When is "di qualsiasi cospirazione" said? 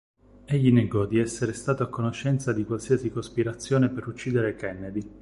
2.53-3.89